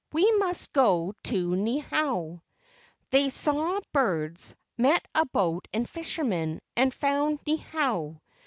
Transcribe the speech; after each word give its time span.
We 0.13 0.31
must 0.39 0.73
go 0.73 1.13
to 1.25 1.49
Niihau." 1.55 2.41
They 3.11 3.29
saw 3.29 3.79
birds, 3.93 4.55
met 4.75 5.07
a 5.13 5.27
boat 5.27 5.67
and 5.75 5.87
fisherman, 5.87 6.59
and 6.75 6.91
found 6.91 7.45
Niihau. 7.45 8.17